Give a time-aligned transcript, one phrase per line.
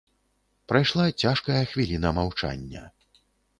[0.71, 2.81] Прайшла цяжкая хвіліна маўчання.